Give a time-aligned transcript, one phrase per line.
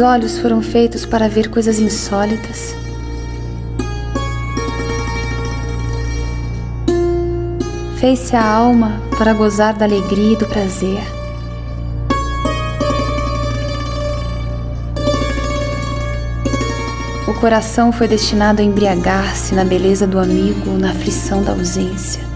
[0.00, 2.74] Os olhos foram feitos para ver coisas insólitas.
[7.98, 11.02] Fez-se a alma para gozar da alegria e do prazer.
[17.28, 22.29] O coração foi destinado a embriagar-se na beleza do amigo, na aflição da ausência.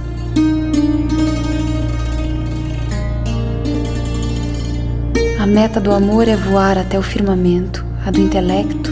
[5.45, 8.91] A meta do amor é voar até o firmamento, a do intelecto,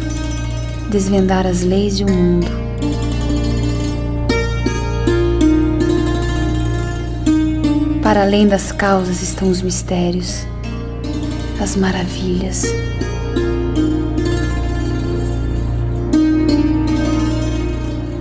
[0.91, 2.47] desvendar as leis de um mundo.
[8.03, 10.47] Para além das causas estão os mistérios,
[11.59, 12.67] as maravilhas.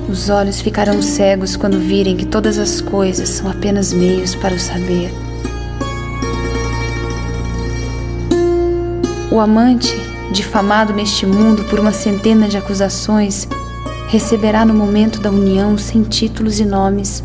[0.10, 4.60] Os olhos ficarão cegos quando virem que todas as coisas são apenas meios para o
[4.60, 5.12] saber.
[9.32, 9.96] O amante,
[10.30, 13.48] difamado neste mundo por uma centena de acusações,
[14.08, 17.24] receberá no momento da união sem títulos e nomes.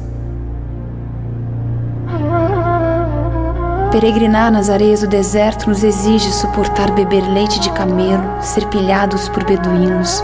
[3.91, 9.43] Peregrinar nas areias do deserto nos exige suportar beber leite de camelo, ser pilhados por
[9.43, 10.23] beduínos.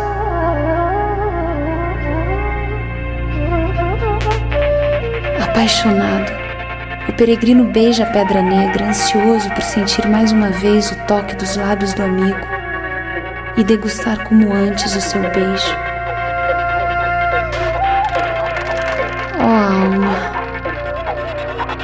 [5.42, 6.41] Apaixonado,
[7.12, 11.56] o peregrino beija a pedra negra, ansioso por sentir mais uma vez o toque dos
[11.56, 12.40] lábios do amigo
[13.56, 15.76] e degustar como antes o seu beijo.
[19.38, 20.16] Oh, alma,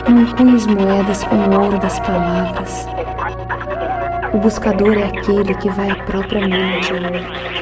[0.08, 2.88] não cunhes moedas com o ouro das palavras.
[4.32, 7.57] O buscador é aquele que vai à própria mina de ouro.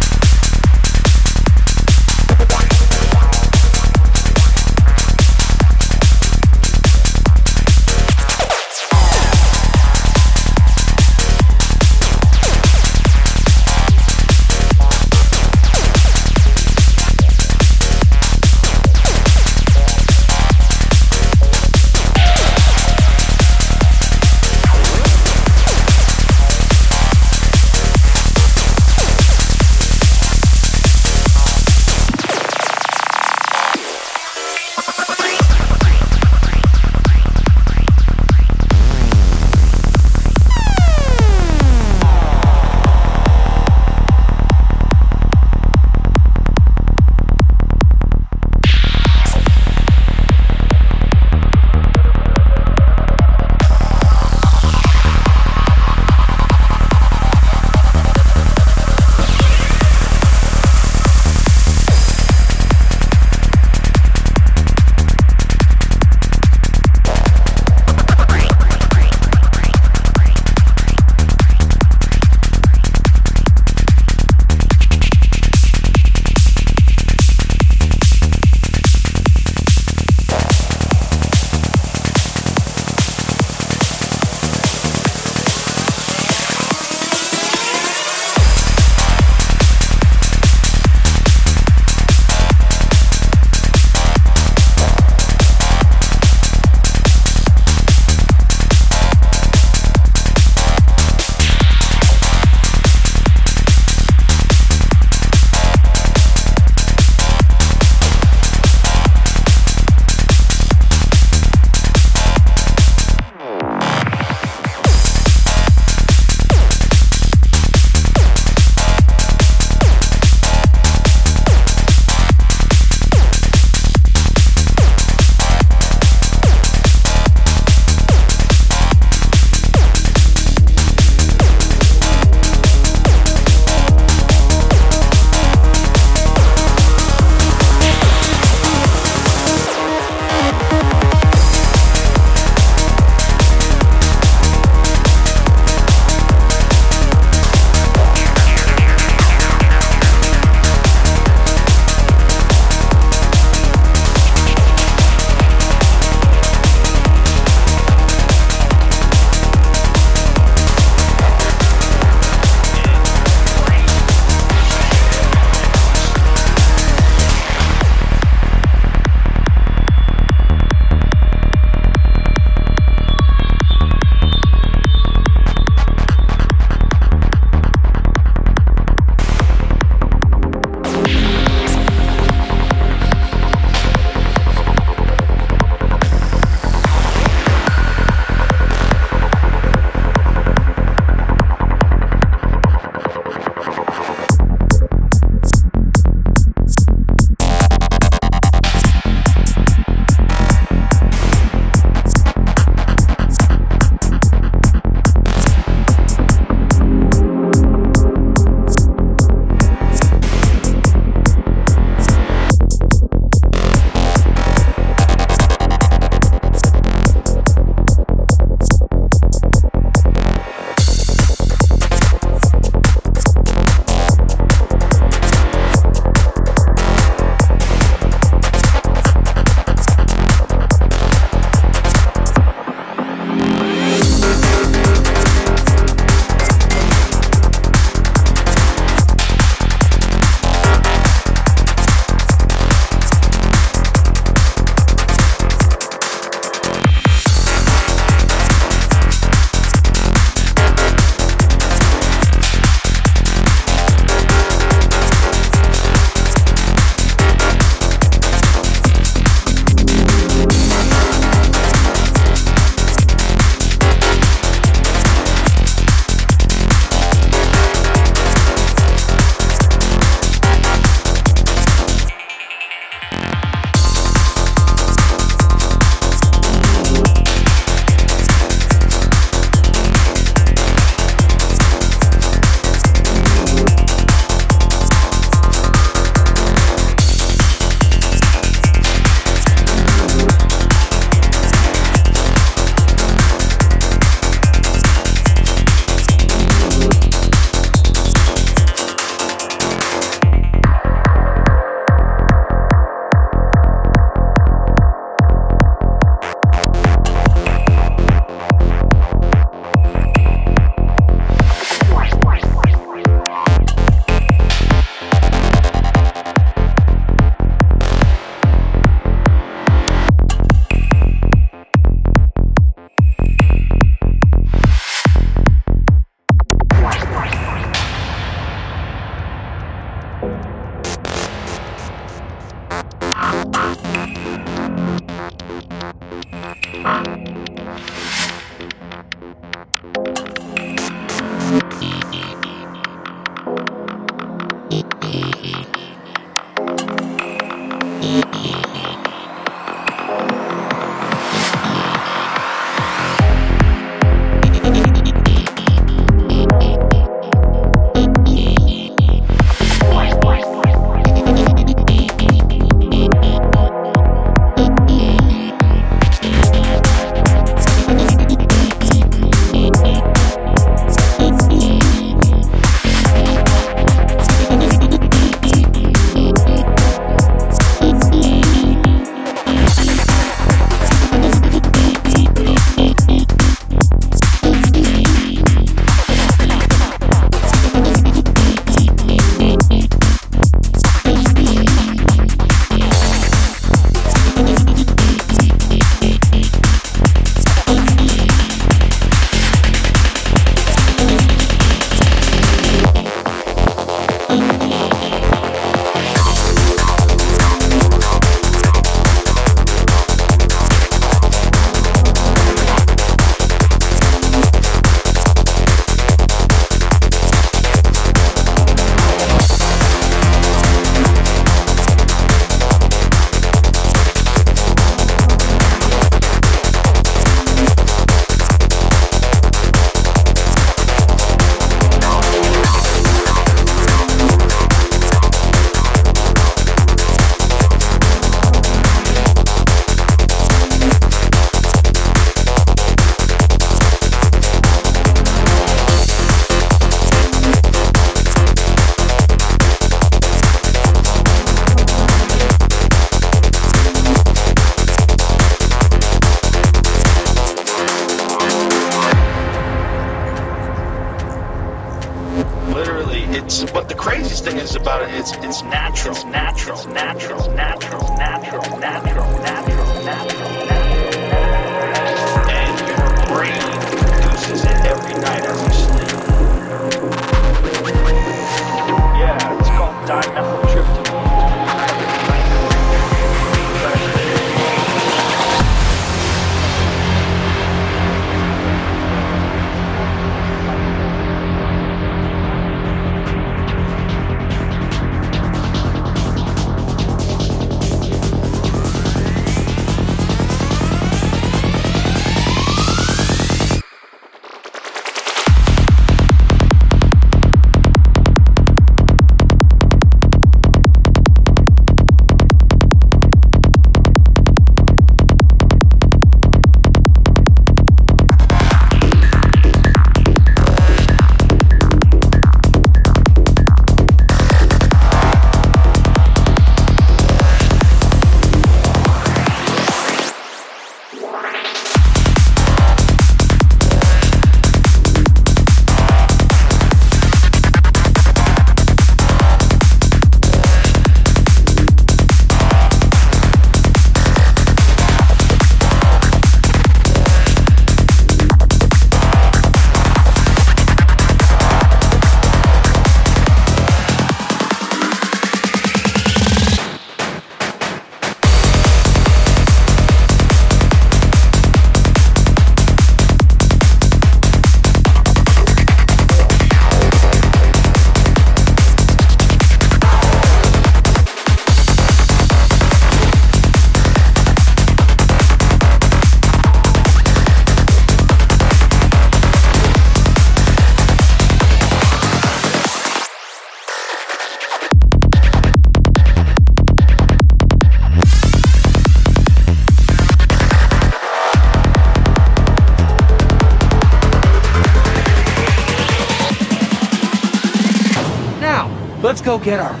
[599.63, 600.00] Get our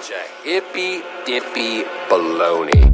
[0.00, 2.89] of hippy dippy baloney.